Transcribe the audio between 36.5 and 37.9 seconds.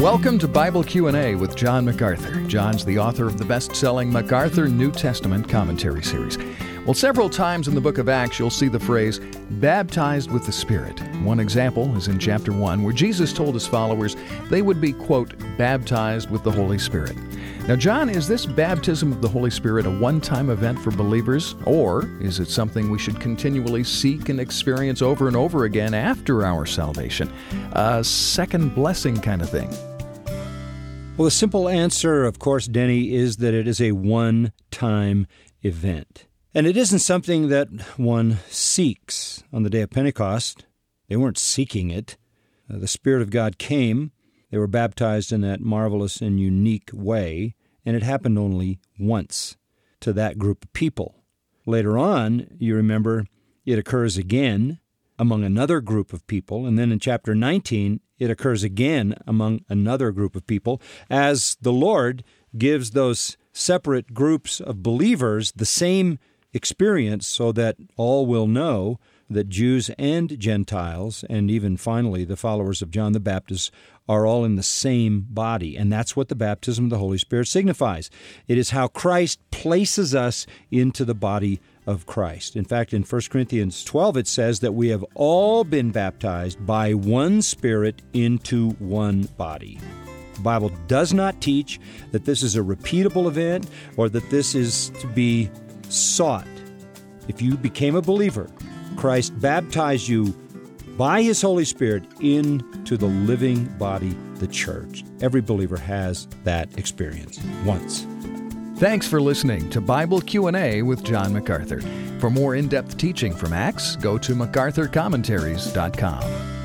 And it isn't something that